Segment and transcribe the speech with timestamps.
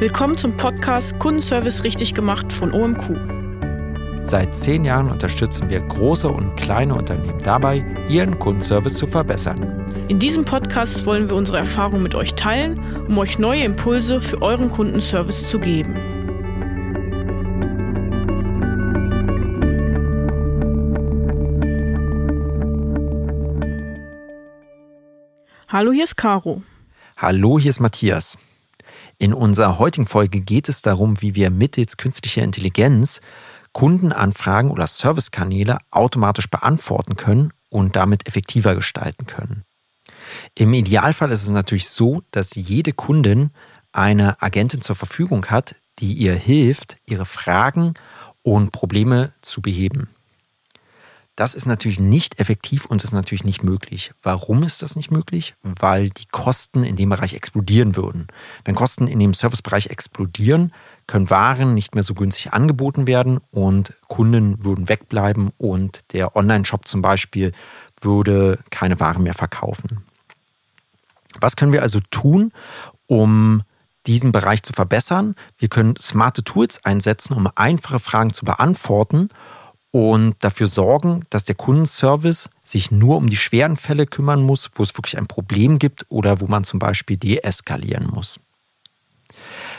[0.00, 4.24] Willkommen zum Podcast Kundenservice richtig gemacht von OMQ.
[4.24, 9.84] Seit zehn Jahren unterstützen wir große und kleine Unternehmen dabei, ihren Kundenservice zu verbessern.
[10.08, 14.40] In diesem Podcast wollen wir unsere Erfahrungen mit euch teilen, um euch neue Impulse für
[14.40, 15.94] euren Kundenservice zu geben.
[25.68, 26.62] Hallo, hier ist Caro.
[27.18, 28.38] Hallo, hier ist Matthias.
[29.20, 33.20] In unserer heutigen Folge geht es darum, wie wir mittels künstlicher Intelligenz
[33.72, 39.64] Kundenanfragen oder Servicekanäle automatisch beantworten können und damit effektiver gestalten können.
[40.54, 43.50] Im Idealfall ist es natürlich so, dass jede Kundin
[43.92, 47.92] eine Agentin zur Verfügung hat, die ihr hilft, ihre Fragen
[48.42, 50.08] und Probleme zu beheben.
[51.36, 54.12] Das ist natürlich nicht effektiv und ist natürlich nicht möglich.
[54.22, 55.54] Warum ist das nicht möglich?
[55.62, 58.28] Weil die Kosten in dem Bereich explodieren würden.
[58.64, 60.72] Wenn Kosten in dem Servicebereich explodieren,
[61.06, 66.86] können Waren nicht mehr so günstig angeboten werden und Kunden würden wegbleiben und der Online-Shop
[66.86, 67.52] zum Beispiel
[68.00, 70.04] würde keine Waren mehr verkaufen.
[71.40, 72.52] Was können wir also tun,
[73.06, 73.62] um
[74.06, 75.34] diesen Bereich zu verbessern?
[75.58, 79.28] Wir können smarte Tools einsetzen, um einfache Fragen zu beantworten
[79.90, 84.82] und dafür sorgen, dass der Kundenservice sich nur um die schweren Fälle kümmern muss, wo
[84.82, 88.38] es wirklich ein Problem gibt oder wo man zum Beispiel deeskalieren muss.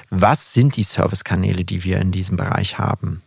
[0.09, 3.22] Was sind die Servicekanäle, die wir in diesem Bereich haben?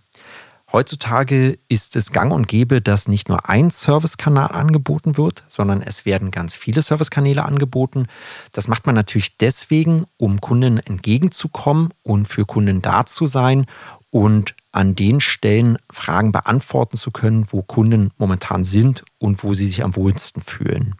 [0.74, 6.04] Heutzutage ist es gang und gäbe, dass nicht nur ein Servicekanal angeboten wird, sondern es
[6.04, 8.08] werden ganz viele Servicekanäle angeboten.
[8.50, 13.66] Das macht man natürlich deswegen, um Kunden entgegenzukommen und für Kunden da zu sein
[14.10, 19.66] und an den Stellen Fragen beantworten zu können, wo Kunden momentan sind und wo sie
[19.66, 20.96] sich am wohlsten fühlen.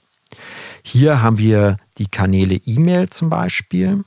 [0.83, 4.05] Hier haben wir die Kanäle E-Mail zum Beispiel.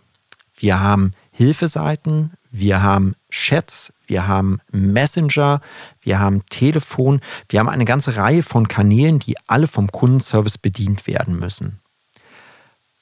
[0.56, 5.62] Wir haben Hilfeseiten, wir haben Chats, wir haben Messenger,
[6.02, 11.08] wir haben Telefon, wir haben eine ganze Reihe von Kanälen, die alle vom Kundenservice bedient
[11.08, 11.80] werden müssen.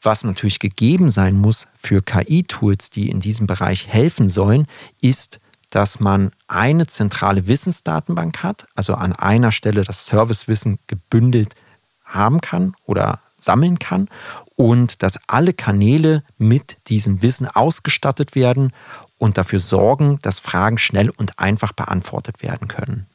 [0.01, 4.67] Was natürlich gegeben sein muss für KI-Tools, die in diesem Bereich helfen sollen,
[5.01, 5.39] ist,
[5.69, 11.55] dass man eine zentrale Wissensdatenbank hat, also an einer Stelle das Servicewissen gebündelt
[12.03, 14.09] haben kann oder sammeln kann
[14.55, 18.71] und dass alle Kanäle mit diesem Wissen ausgestattet werden
[19.17, 23.07] und dafür sorgen, dass Fragen schnell und einfach beantwortet werden können.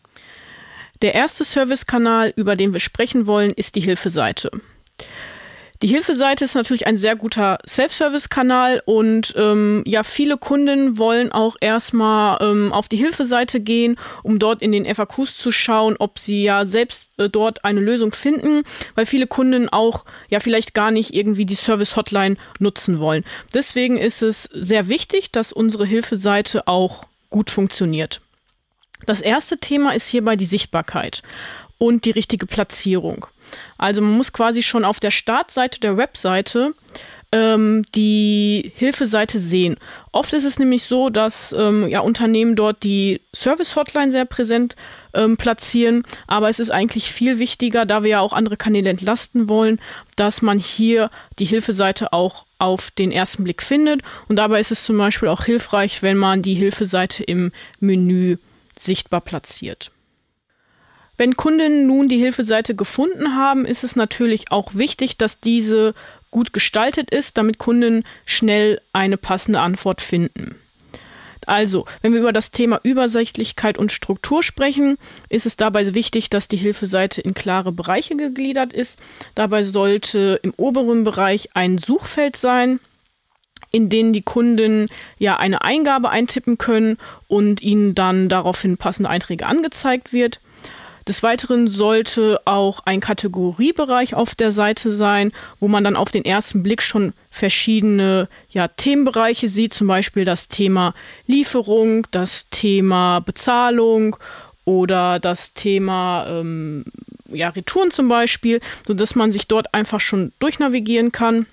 [1.03, 4.51] Der erste Servicekanal, über den wir sprechen wollen, ist die Hilfeseite.
[5.83, 11.57] Die Hilfeseite ist natürlich ein sehr guter Self-Service-Kanal und ähm, ja, viele Kunden wollen auch
[11.59, 16.43] erstmal ähm, auf die Hilfeseite gehen, um dort in den FAQs zu schauen, ob sie
[16.43, 18.63] ja selbst äh, dort eine Lösung finden,
[18.95, 23.25] weil viele Kunden auch ja vielleicht gar nicht irgendwie die Service-Hotline nutzen wollen.
[23.55, 28.21] Deswegen ist es sehr wichtig, dass unsere Hilfeseite auch gut funktioniert.
[29.07, 31.23] Das erste Thema ist hierbei die Sichtbarkeit
[31.81, 33.27] und die richtige Platzierung.
[33.79, 36.75] Also man muss quasi schon auf der Startseite der Webseite
[37.33, 39.77] ähm, die Hilfeseite sehen.
[40.13, 44.77] Oft ist es nämlich so, dass ähm, ja, Unternehmen dort die Service-Hotline sehr präsent
[45.15, 49.49] ähm, platzieren, aber es ist eigentlich viel wichtiger, da wir ja auch andere Kanäle entlasten
[49.49, 49.81] wollen,
[50.17, 54.03] dass man hier die Hilfeseite auch auf den ersten Blick findet.
[54.29, 58.37] Und dabei ist es zum Beispiel auch hilfreich, wenn man die Hilfeseite im Menü
[58.79, 59.93] sichtbar platziert.
[61.21, 65.93] Wenn Kunden nun die Hilfeseite gefunden haben, ist es natürlich auch wichtig, dass diese
[66.31, 70.57] gut gestaltet ist, damit Kunden schnell eine passende Antwort finden.
[71.45, 74.97] Also, wenn wir über das Thema Übersichtlichkeit und Struktur sprechen,
[75.29, 78.99] ist es dabei wichtig, dass die Hilfeseite in klare Bereiche gegliedert ist.
[79.35, 82.81] Dabei sollte im oberen Bereich ein Suchfeld sein,
[83.71, 84.87] in denen die Kunden
[85.19, 86.97] ja eine Eingabe eintippen können
[87.29, 90.41] und ihnen dann daraufhin passende Einträge angezeigt wird.
[91.11, 96.25] Des Weiteren sollte auch ein Kategoriebereich auf der Seite sein, wo man dann auf den
[96.25, 100.95] ersten Blick schon verschiedene ja, Themenbereiche sieht, zum Beispiel das Thema
[101.27, 104.15] Lieferung, das Thema Bezahlung
[104.65, 106.85] oder das Thema ähm,
[107.27, 111.47] ja, Retouren zum Beispiel, sodass man sich dort einfach schon durchnavigieren kann.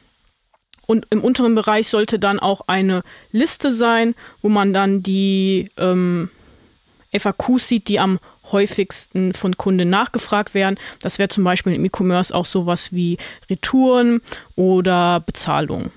[0.86, 3.01] Und im unteren Bereich sollte dann auch eine
[3.31, 4.13] Liste sein,
[4.44, 6.30] wo man dann die ähm,
[7.12, 8.19] FAQs sieht, die am
[8.51, 10.77] häufigsten von Kunden nachgefragt werden.
[11.01, 13.18] Das wäre zum Beispiel im E-Commerce auch sowas wie
[13.50, 14.21] Retouren
[14.56, 15.92] oder Bezahlung.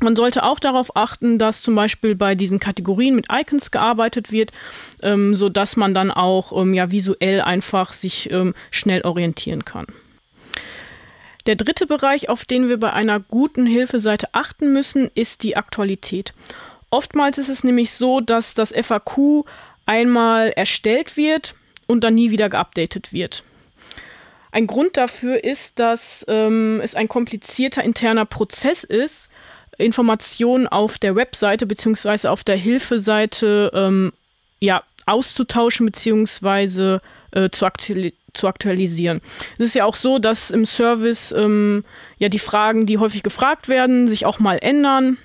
[0.00, 4.50] Man sollte auch darauf achten, dass zum Beispiel bei diesen Kategorien mit Icons gearbeitet wird,
[5.02, 9.86] ähm, so dass man dann auch ähm, ja visuell einfach sich ähm, schnell orientieren kann.
[11.46, 16.32] Der dritte Bereich, auf den wir bei einer guten Hilfeseite achten müssen, ist die Aktualität.
[16.90, 19.44] Oftmals ist es nämlich so, dass das FAQ
[19.86, 21.54] einmal erstellt wird
[21.86, 23.42] und dann nie wieder geupdatet wird.
[24.50, 29.28] Ein Grund dafür ist, dass ähm, es ein komplizierter interner Prozess ist,
[29.78, 32.28] Informationen auf der Webseite bzw.
[32.28, 34.12] auf der Hilfeseite ähm,
[34.60, 36.98] ja, auszutauschen bzw.
[37.32, 39.22] Äh, zu, aktuali zu, aktualisieren.
[39.56, 41.82] Es ist ja auch so, dass im Service ähm,
[42.18, 45.16] ja die Fragen, die häufig gefragt werden, sich auch mal ändern.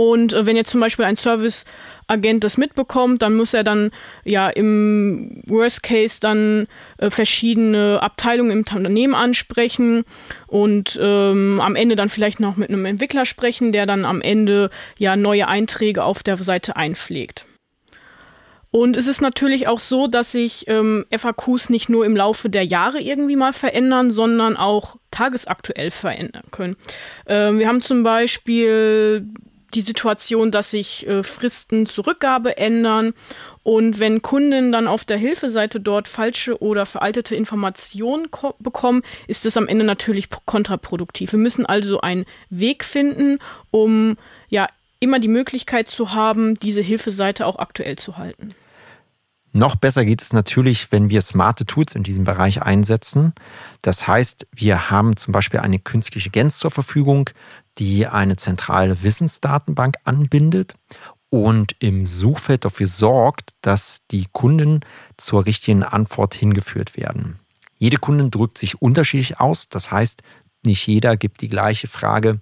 [0.00, 3.90] Und äh, wenn jetzt zum Beispiel ein Serviceagent das mitbekommt, dann muss er dann
[4.24, 10.04] ja im Worst Case dann äh, verschiedene Abteilungen im Unternehmen ansprechen
[10.46, 14.70] und ähm, am Ende dann vielleicht noch mit einem Entwickler sprechen, der dann am Ende
[14.96, 17.44] ja neue Einträge auf der Seite einpflegt.
[18.70, 22.64] Und es ist natürlich auch so, dass sich ähm, FAQs nicht nur im Laufe der
[22.64, 26.76] Jahre irgendwie mal verändern, sondern auch tagesaktuell verändern können.
[27.26, 29.26] Ähm, wir haben zum Beispiel
[29.74, 33.14] die Situation, dass sich äh, Fristen zur Rückgabe ändern
[33.62, 38.28] und wenn Kunden dann auf der Hilfeseite dort falsche oder veraltete Informationen
[38.58, 41.32] bekommen, ist es am Ende natürlich kontraproduktiv.
[41.32, 43.38] Wir müssen also einen Weg finden,
[43.70, 44.16] um
[44.48, 44.66] ja
[44.98, 48.54] immer die Möglichkeit zu haben, diese Hilfeseite auch aktuell zu halten.
[49.52, 53.32] Noch besser geht es natürlich, wenn wir smarte Tools in diesem Bereich einsetzen.
[53.82, 57.30] Das heißt, wir haben zum Beispiel eine künstliche Gens zur Verfügung,
[57.78, 60.74] die eine zentrale Wissensdatenbank anbindet
[61.30, 64.80] und im Suchfeld dafür sorgt, dass die Kunden
[65.16, 67.38] zur richtigen Antwort hingeführt werden.
[67.76, 70.22] Jede Kundin drückt sich unterschiedlich aus, das heißt,
[70.62, 72.40] nicht jeder gibt die gleiche Frage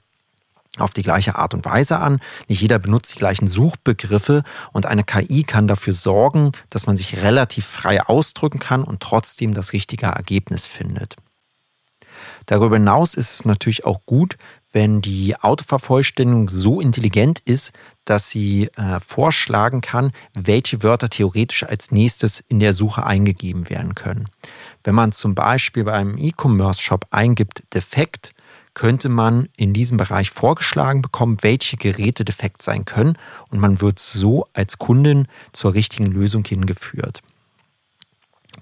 [0.78, 2.20] auf die gleiche Art und Weise an.
[2.48, 7.22] Nicht jeder benutzt die gleichen Suchbegriffe und eine KI kann dafür sorgen, dass man sich
[7.22, 11.16] relativ frei ausdrücken kann und trotzdem das richtige Ergebnis findet.
[12.46, 14.36] Darüber hinaus ist es natürlich auch gut,
[14.78, 17.72] wenn die Autovervollständigung so intelligent ist,
[18.04, 23.96] dass sie äh, vorschlagen kann, welche Wörter theoretisch als nächstes in der Suche eingegeben werden
[23.96, 24.28] können.
[24.84, 28.30] Wenn man zum Beispiel bei einem E-Commerce-Shop eingibt defekt,
[28.72, 33.18] könnte man in diesem Bereich vorgeschlagen bekommen, welche Geräte defekt sein können
[33.50, 37.22] und man wird so als Kundin zur richtigen Lösung hingeführt.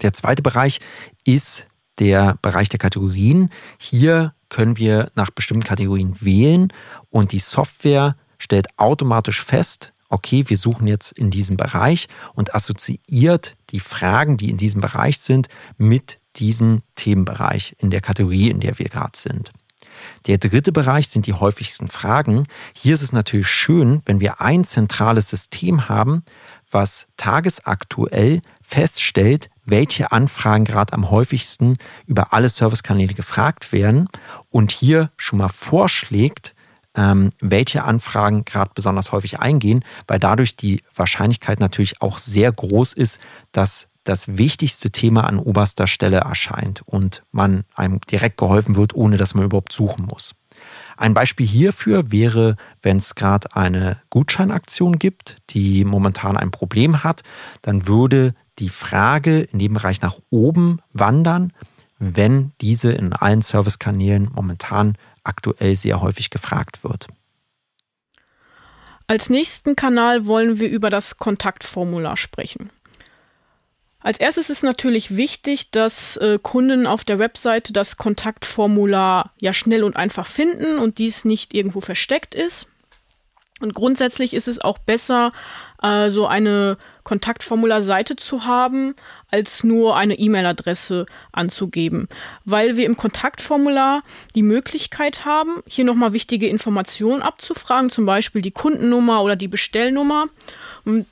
[0.01, 0.81] Der zweite Bereich
[1.25, 1.67] ist
[1.99, 3.51] der Bereich der Kategorien.
[3.77, 6.73] Hier können wir nach bestimmten Kategorien wählen
[7.11, 13.57] und die Software stellt automatisch fest, okay, wir suchen jetzt in diesem Bereich und assoziiert
[13.71, 15.49] die Fragen, die in diesem Bereich sind,
[15.79, 19.53] mit diesem Themenbereich in der Kategorie, in der wir gerade sind.
[20.27, 22.45] Der dritte Bereich sind die häufigsten Fragen.
[22.75, 26.23] Hier ist es natürlich schön, wenn wir ein zentrales System haben,
[26.71, 31.77] was tagesaktuell feststellt, welche Anfragen gerade am häufigsten
[32.07, 34.09] über alle Servicekanäle gefragt werden
[34.51, 36.55] und hier schon mal vorschlägt,
[36.97, 42.93] ähm, welche Anfragen gerade besonders häufig eingehen, weil dadurch die Wahrscheinlichkeit natürlich auch sehr groß
[42.95, 43.21] ist,
[43.53, 49.17] dass das wichtigste Thema an oberster Stelle erscheint und man einem direkt geholfen wird, ohne
[49.17, 50.35] dass man überhaupt suchen muss.
[50.97, 57.23] Ein Beispiel hierfür wäre, wenn es gerade eine Gutscheinaktion gibt, die momentan ein Problem hat,
[57.63, 61.53] dann würde die Frage in dem Bereich nach oben wandern,
[61.99, 67.09] wenn diese in allen Servicekanälen momentan aktuell sehr häufig gefragt wird.
[69.07, 72.71] Als nächsten Kanal wollen wir über das Kontaktformular sprechen.
[74.01, 79.83] Als erstes ist natürlich wichtig, dass äh, Kunden auf der Webseite das Kontaktformular ja schnell
[79.83, 82.69] und einfach finden und dies nicht irgendwo versteckt ist.
[83.61, 85.33] Und grundsätzlich ist es auch besser,
[85.83, 88.97] äh, so eine Kontaktformularseite zu haben,
[89.31, 92.09] als nur eine E-Mail-Adresse anzugeben,
[92.45, 94.03] weil wir im Kontaktformular
[94.35, 100.27] die Möglichkeit haben, hier nochmal wichtige Informationen abzufragen, zum Beispiel die Kundennummer oder die Bestellnummer.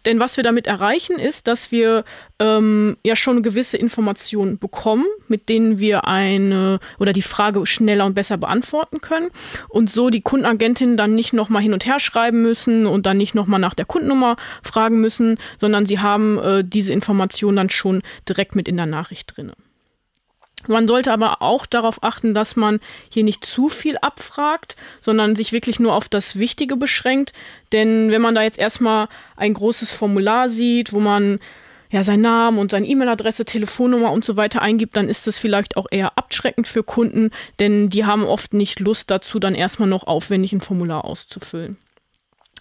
[0.05, 2.05] Denn was wir damit erreichen, ist, dass wir
[2.39, 8.15] ähm, ja schon gewisse Informationen bekommen, mit denen wir eine oder die Frage schneller und
[8.15, 9.31] besser beantworten können
[9.69, 13.35] und so die Kundenagentin dann nicht nochmal hin und her schreiben müssen und dann nicht
[13.35, 18.55] nochmal nach der Kundennummer fragen müssen, sondern sie haben äh, diese Informationen dann schon direkt
[18.55, 19.53] mit in der Nachricht drin.
[20.67, 25.53] Man sollte aber auch darauf achten, dass man hier nicht zu viel abfragt, sondern sich
[25.53, 27.33] wirklich nur auf das Wichtige beschränkt.
[27.73, 31.39] Denn wenn man da jetzt erstmal ein großes Formular sieht, wo man
[31.91, 35.77] ja seinen Namen und seine E-Mail-Adresse, Telefonnummer und so weiter eingibt, dann ist das vielleicht
[35.77, 40.07] auch eher abschreckend für Kunden, denn die haben oft nicht Lust dazu, dann erstmal noch
[40.07, 41.77] aufwendig ein Formular auszufüllen.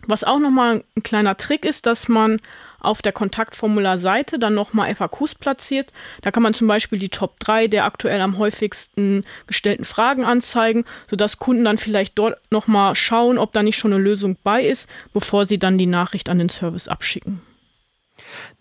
[0.05, 2.41] Was auch nochmal ein kleiner Trick ist, dass man
[2.83, 5.91] auf der Kontaktformularseite dann nochmal FAQs platziert.
[6.21, 10.85] Da kann man zum Beispiel die Top 3 der aktuell am häufigsten gestellten Fragen anzeigen,
[11.09, 14.87] sodass Kunden dann vielleicht dort nochmal schauen, ob da nicht schon eine Lösung bei ist,
[15.13, 17.41] bevor sie dann die Nachricht an den Service abschicken.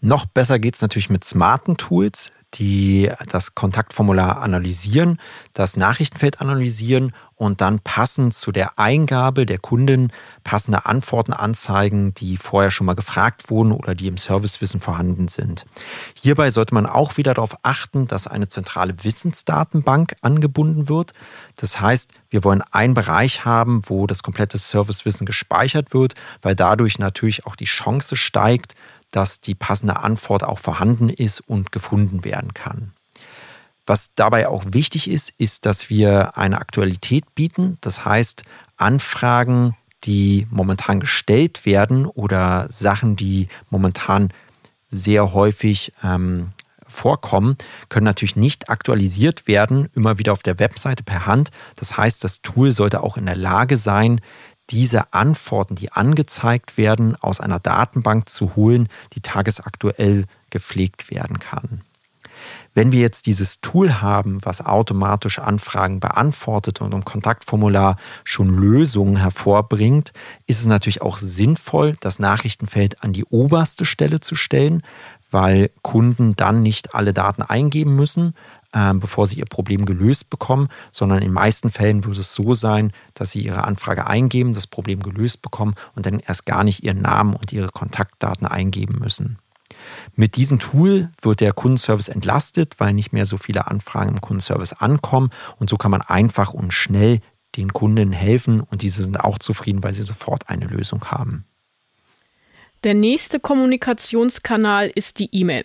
[0.00, 5.18] Noch besser geht es natürlich mit smarten Tools, die das Kontaktformular analysieren,
[5.54, 10.12] das Nachrichtenfeld analysieren und dann passend zu der Eingabe der Kunden
[10.44, 15.64] passende Antworten anzeigen, die vorher schon mal gefragt wurden oder die im Servicewissen vorhanden sind.
[16.16, 21.14] Hierbei sollte man auch wieder darauf achten, dass eine zentrale Wissensdatenbank angebunden wird.
[21.56, 26.98] Das heißt, wir wollen einen Bereich haben, wo das komplette Servicewissen gespeichert wird, weil dadurch
[26.98, 28.74] natürlich auch die Chance steigt,
[29.12, 32.92] dass die passende Antwort auch vorhanden ist und gefunden werden kann.
[33.86, 37.78] Was dabei auch wichtig ist, ist, dass wir eine Aktualität bieten.
[37.80, 38.42] Das heißt,
[38.76, 44.32] Anfragen, die momentan gestellt werden oder Sachen, die momentan
[44.88, 46.52] sehr häufig ähm,
[46.86, 47.56] vorkommen,
[47.88, 51.50] können natürlich nicht aktualisiert werden, immer wieder auf der Webseite per Hand.
[51.76, 54.20] Das heißt, das Tool sollte auch in der Lage sein,
[54.70, 61.82] diese Antworten, die angezeigt werden, aus einer Datenbank zu holen, die tagesaktuell gepflegt werden kann.
[62.74, 69.16] Wenn wir jetzt dieses Tool haben, was automatisch Anfragen beantwortet und im Kontaktformular schon Lösungen
[69.16, 70.12] hervorbringt,
[70.46, 74.82] ist es natürlich auch sinnvoll, das Nachrichtenfeld an die oberste Stelle zu stellen,
[75.30, 78.34] weil Kunden dann nicht alle Daten eingeben müssen,
[78.72, 82.54] äh, bevor sie ihr Problem gelöst bekommen, sondern in den meisten Fällen würde es so
[82.54, 86.82] sein, dass sie ihre Anfrage eingeben, das Problem gelöst bekommen und dann erst gar nicht
[86.82, 89.38] ihren Namen und ihre Kontaktdaten eingeben müssen.
[90.14, 94.74] Mit diesem Tool wird der Kundenservice entlastet, weil nicht mehr so viele Anfragen im Kundenservice
[94.74, 97.20] ankommen und so kann man einfach und schnell
[97.56, 101.44] den Kunden helfen und diese sind auch zufrieden, weil sie sofort eine Lösung haben.
[102.84, 105.64] Der nächste Kommunikationskanal ist die E-Mail.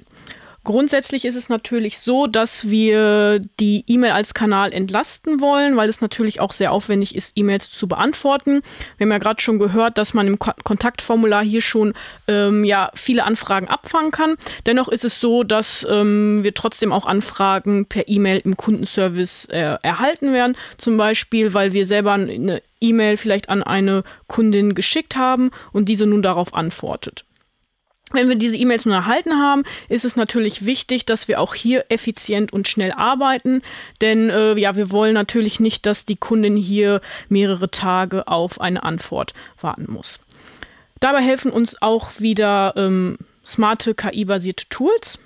[0.68, 6.02] Grundsätzlich ist es natürlich so, dass wir die E-Mail als Kanal entlasten wollen, weil es
[6.02, 8.62] natürlich auch sehr aufwendig ist, E-Mails zu beantworten.
[8.98, 11.94] Wir haben ja gerade schon gehört, dass man im Kontaktformular hier schon
[12.28, 14.36] ähm, ja viele Anfragen abfangen kann.
[14.66, 19.78] Dennoch ist es so, dass ähm, wir trotzdem auch Anfragen per E-Mail im Kundenservice äh,
[19.82, 20.58] erhalten werden.
[20.78, 26.06] Zum Beispiel, weil wir selber eine E-Mail vielleicht an eine Kundin geschickt haben und diese
[26.06, 27.24] nun darauf antwortet.
[28.14, 31.86] Wenn wir diese E-Mails nun erhalten haben, ist es natürlich wichtig, dass wir auch hier
[31.90, 33.62] effizient und schnell arbeiten,
[34.00, 38.84] denn äh, ja, wir wollen natürlich nicht, dass die Kundin hier mehrere Tage auf eine
[38.84, 40.20] Antwort warten muss.
[41.02, 45.20] Dabei helfen uns auch wieder ähm, smarte KI-basierte Tools.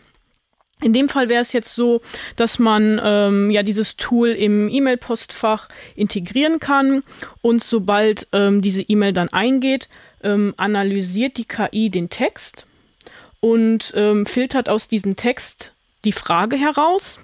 [0.81, 2.01] In dem Fall wäre es jetzt so,
[2.35, 7.03] dass man ähm, ja dieses Tool im E-Mail-Postfach integrieren kann
[7.43, 9.87] und sobald ähm, diese E-Mail dann eingeht,
[10.23, 12.65] ähm, analysiert die KI den Text
[13.41, 15.73] und ähm, filtert aus diesem Text
[16.05, 17.19] die Frage heraus,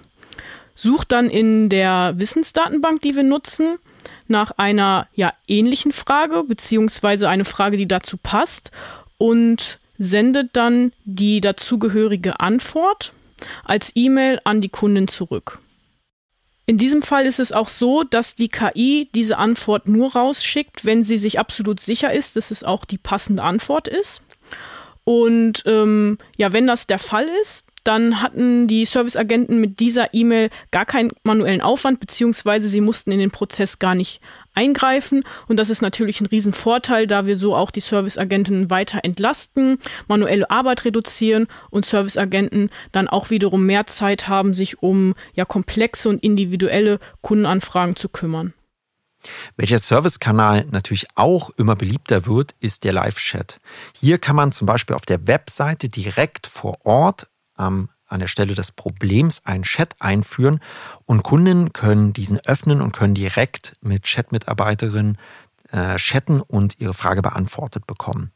[0.74, 3.78] sucht dann in der Wissensdatenbank, die wir nutzen,
[4.26, 8.70] nach einer ja, ähnlichen Frage, beziehungsweise eine Frage, die dazu passt
[9.16, 13.12] und sendet dann die dazugehörige Antwort
[13.64, 15.58] als E-Mail an die Kundin zurück.
[16.66, 21.02] In diesem Fall ist es auch so, dass die KI diese Antwort nur rausschickt, wenn
[21.02, 24.22] sie sich absolut sicher ist, dass es auch die passende Antwort ist.
[25.08, 30.50] Und ähm, ja, wenn das der Fall ist, dann hatten die Serviceagenten mit dieser E-Mail
[30.70, 34.20] gar keinen manuellen Aufwand, beziehungsweise sie mussten in den Prozess gar nicht
[34.52, 35.24] eingreifen.
[35.46, 40.50] Und das ist natürlich ein Riesenvorteil, da wir so auch die Serviceagenten weiter entlasten, manuelle
[40.50, 46.22] Arbeit reduzieren und Serviceagenten dann auch wiederum mehr Zeit haben, sich um ja komplexe und
[46.22, 48.52] individuelle Kundenanfragen zu kümmern.
[49.56, 53.60] Welcher Servicekanal natürlich auch immer beliebter wird, ist der Live-Chat.
[53.92, 58.54] Hier kann man zum Beispiel auf der Webseite direkt vor Ort ähm, an der Stelle
[58.54, 60.60] des Problems einen Chat einführen
[61.04, 65.18] und Kunden können diesen öffnen und können direkt mit Chat-Mitarbeiterinnen
[65.72, 68.32] äh, chatten und ihre Frage beantwortet bekommen.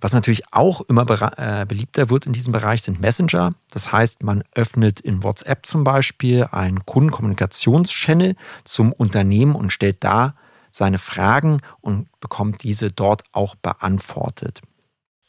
[0.00, 1.06] Was natürlich auch immer
[1.38, 3.50] äh, beliebter wird in diesem Bereich sind Messenger.
[3.70, 10.34] Das heißt, man öffnet in WhatsApp zum Beispiel einen Kundenkommunikationschannel zum Unternehmen und stellt da
[10.70, 14.60] seine Fragen und bekommt diese dort auch beantwortet.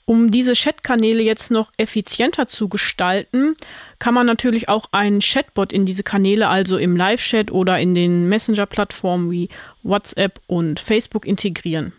[0.10, 3.56] Um diese Chatkanäle jetzt noch effizienter zu gestalten,
[4.00, 8.30] kann man natürlich auch einen Chatbot in diese Kanäle, also im Live-Chat oder in den
[8.30, 9.50] Messenger-Plattformen wie
[9.84, 11.92] WhatsApp und Facebook integrieren.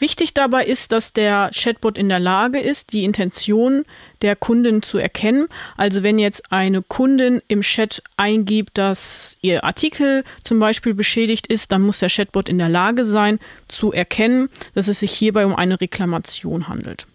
[0.00, 3.84] Wichtig dabei ist, dass der Chatbot in der Lage ist, die Intention
[4.22, 5.46] der Kundin zu erkennen.
[5.76, 11.70] Also wenn jetzt eine Kundin im Chat eingibt, dass ihr Artikel zum Beispiel beschädigt ist,
[11.70, 13.38] dann muss der Chatbot in der Lage sein
[13.68, 17.06] zu erkennen, dass es sich hierbei um eine Reklamation handelt.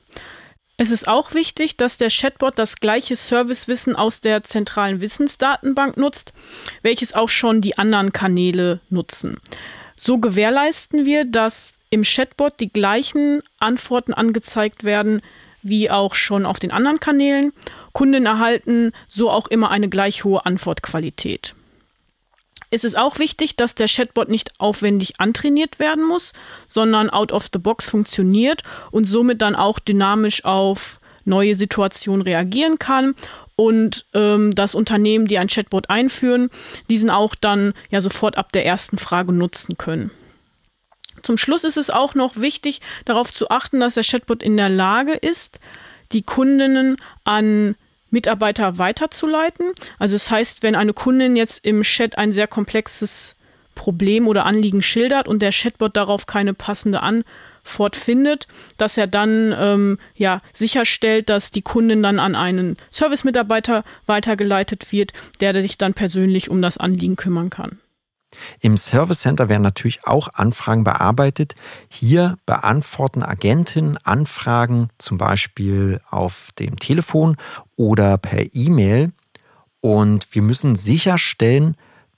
[0.77, 6.33] Es ist auch wichtig, dass der Chatbot das gleiche Servicewissen aus der zentralen Wissensdatenbank nutzt,
[6.83, 9.37] welches auch schon die anderen Kanäle nutzen.
[9.95, 15.21] So gewährleisten wir, dass im Chatbot die gleichen Antworten angezeigt werden
[15.61, 17.51] wie auch schon auf den anderen Kanälen.
[17.91, 21.55] Kunden erhalten so auch immer eine gleich hohe Antwortqualität.
[22.69, 26.33] Es ist auch wichtig, dass der Chatbot nicht aufwendig antrainiert werden muss,
[26.67, 28.61] sondern out of the box funktioniert
[28.91, 33.15] und somit dann auch dynamisch auf neue Situationen reagieren kann
[33.55, 36.49] und ähm, das Unternehmen, die ein Chatbot einführen,
[36.89, 40.11] diesen auch dann ja sofort ab der ersten Frage nutzen können.
[41.25, 44.69] Zum Schluss ist es auch noch wichtig, darauf zu achten, dass der Chatbot in der
[44.69, 45.59] Lage ist,
[46.11, 47.75] die Kundinnen an
[48.11, 49.71] Mitarbeiter weiterzuleiten.
[49.97, 53.35] Also das heißt, wenn eine Kundin jetzt im Chat ein sehr komplexes
[53.73, 59.53] Problem oder Anliegen schildert und der Chatbot darauf keine passende Antwort findet, dass er dann
[59.59, 65.95] ähm, ja sicherstellt, dass die Kundin dann an einen Service-Mitarbeiter weitergeleitet wird, der sich dann
[65.95, 67.79] persönlich um das Anliegen kümmern kann.
[68.59, 71.55] Im Service Center werden natürlich auch Anfragen bearbeitet.
[71.89, 77.37] Hier beantworten Agenten Anfragen zum Beispiel auf dem Telefon
[77.75, 79.11] oder per E-Mail.
[79.81, 81.75] Und wir müssen sicherstellen,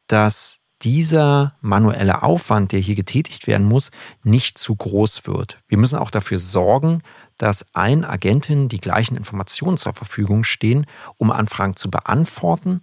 [0.07, 3.89] dass dieser manuelle Aufwand, der hier getätigt werden muss,
[4.23, 5.57] nicht zu groß wird.
[5.67, 7.01] Wir müssen auch dafür sorgen,
[7.37, 10.85] dass allen Agenten die gleichen Informationen zur Verfügung stehen,
[11.17, 12.81] um Anfragen zu beantworten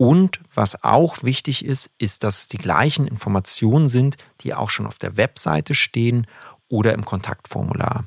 [0.00, 4.86] und was auch wichtig ist, ist, dass es die gleichen Informationen sind, die auch schon
[4.86, 6.26] auf der Webseite stehen
[6.70, 8.04] oder im Kontaktformular.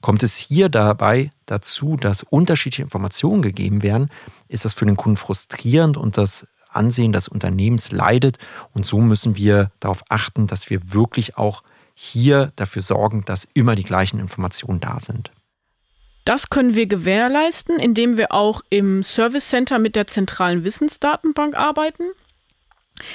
[0.00, 4.10] Kommt es hier dabei dazu, dass unterschiedliche Informationen gegeben werden,
[4.48, 8.38] ist das für den Kunden frustrierend und das Ansehen des Unternehmens leidet.
[8.72, 11.62] Und so müssen wir darauf achten, dass wir wirklich auch
[11.94, 15.30] hier dafür sorgen, dass immer die gleichen Informationen da sind.
[16.26, 22.02] Das können wir gewährleisten, indem wir auch im Service Center mit der zentralen Wissensdatenbank arbeiten.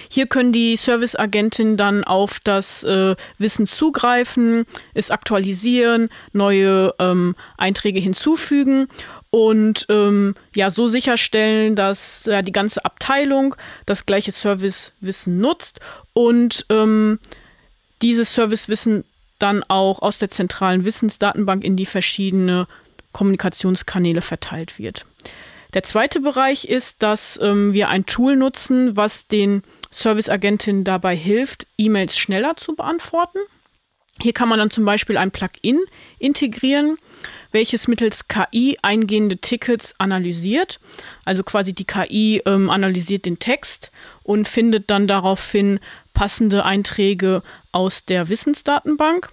[0.10, 8.00] Hier können die Serviceagentinnen dann auf das äh, Wissen zugreifen, es aktualisieren, neue ähm, Einträge
[8.00, 8.88] hinzufügen
[9.30, 15.82] und ähm, ja so sicherstellen, dass ja, die ganze Abteilung das gleiche Servicewissen nutzt
[16.14, 17.20] und ähm,
[18.02, 19.04] dieses Servicewissen
[19.38, 22.68] dann auch aus der zentralen Wissensdatenbank in die verschiedenen
[23.12, 25.06] Kommunikationskanäle verteilt wird.
[25.74, 31.68] Der zweite Bereich ist, dass ähm, wir ein Tool nutzen, was den Serviceagentinnen dabei hilft,
[31.78, 33.40] E-Mails schneller zu beantworten.
[34.22, 35.80] Hier kann man dann zum Beispiel ein Plugin
[36.20, 36.98] integrieren,
[37.52, 40.80] welches mittels KI eingehende Tickets analysiert.
[41.26, 43.92] Also quasi die KI ähm, analysiert den Text
[44.24, 45.80] und findet dann daraufhin
[46.14, 49.30] passende Einträge aus der Wissensdatenbank.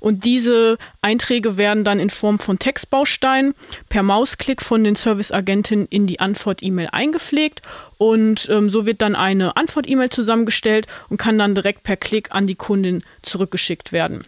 [0.00, 3.54] Und diese Einträge werden dann in Form von Textbausteinen
[3.88, 7.62] per Mausklick von den Serviceagentinnen in die Antwort-E-Mail eingepflegt.
[7.98, 12.46] Und ähm, so wird dann eine Antwort-E-Mail zusammengestellt und kann dann direkt per Klick an
[12.46, 14.24] die Kundin zurückgeschickt werden.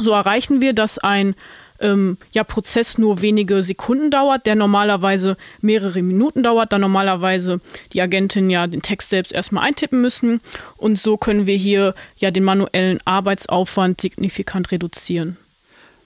[0.00, 1.36] So erreichen wir, dass ein
[1.84, 7.60] ähm, ja, Prozess nur wenige Sekunden dauert, der normalerweise mehrere Minuten dauert, da normalerweise
[7.92, 10.40] die Agentin ja den Text selbst erstmal eintippen müssen.
[10.76, 15.36] Und so können wir hier ja den manuellen Arbeitsaufwand signifikant reduzieren.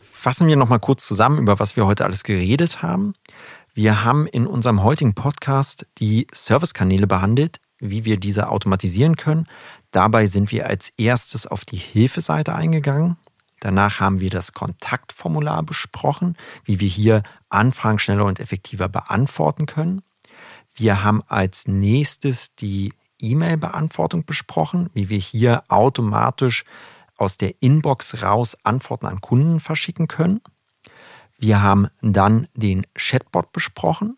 [0.03, 3.15] Fassen wir nochmal kurz zusammen, über was wir heute alles geredet haben.
[3.73, 9.47] Wir haben in unserem heutigen Podcast die Servicekanäle behandelt, wie wir diese automatisieren können.
[9.93, 13.17] Dabei sind wir als erstes auf die Hilfeseite eingegangen.
[13.61, 20.03] Danach haben wir das Kontaktformular besprochen, wie wir hier Anfragen schneller und effektiver beantworten können.
[20.75, 26.65] Wir haben als nächstes die E-Mail-Beantwortung besprochen, wie wir hier automatisch
[27.17, 30.41] aus der Inbox raus Antworten an Kunden verschicken können.
[31.37, 34.17] Wir haben dann den Chatbot besprochen.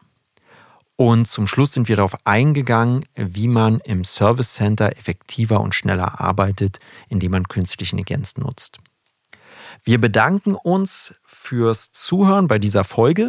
[0.96, 6.20] Und zum Schluss sind wir darauf eingegangen, wie man im Service Center effektiver und schneller
[6.20, 8.80] arbeitet, indem man künstliche Intelligenz nutzt.
[9.84, 13.28] Wir bedanken uns fürs Zuhören bei dieser Folge.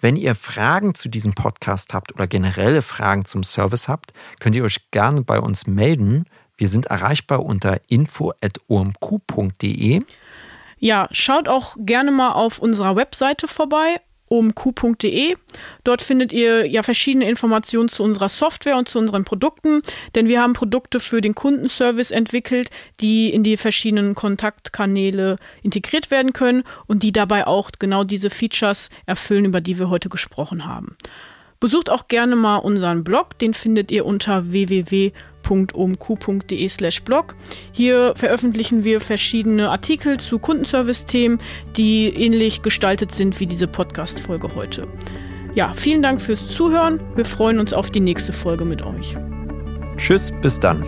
[0.00, 4.64] Wenn ihr Fragen zu diesem Podcast habt oder generelle Fragen zum Service habt, könnt ihr
[4.64, 6.24] euch gerne bei uns melden.
[6.56, 8.40] Wir sind erreichbar unter info.omq.de.
[10.78, 15.36] Ja, schaut auch gerne mal auf unserer Webseite vorbei omq.de.
[15.84, 19.82] Dort findet ihr ja verschiedene Informationen zu unserer Software und zu unseren Produkten,
[20.14, 26.32] denn wir haben Produkte für den Kundenservice entwickelt, die in die verschiedenen Kontaktkanäle integriert werden
[26.32, 30.96] können und die dabei auch genau diese Features erfüllen, über die wir heute gesprochen haben.
[31.60, 35.12] Besucht auch gerne mal unseren Blog, den findet ihr unter www
[35.44, 37.34] www.omq.de slash blog.
[37.72, 41.38] Hier veröffentlichen wir verschiedene Artikel zu Kundenservice-Themen,
[41.76, 44.86] die ähnlich gestaltet sind wie diese Podcast-Folge heute.
[45.54, 47.00] Ja, vielen Dank fürs Zuhören.
[47.14, 49.16] Wir freuen uns auf die nächste Folge mit euch.
[49.96, 50.84] Tschüss, bis dann.